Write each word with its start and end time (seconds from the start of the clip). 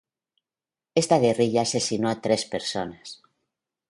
Esta 0.95 1.19
guerrilla 1.19 1.61
asesinó 1.63 2.09
a 2.09 2.21
tres 2.21 2.45
personas. 2.45 3.21